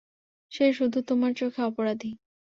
সে 0.51 0.65
শুধু 0.73 0.99
তোমার 1.01 1.31
চোখে 1.33 1.61
অপরাধী। 1.63 2.11